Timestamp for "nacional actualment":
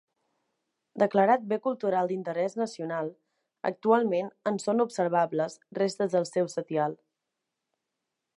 2.61-4.33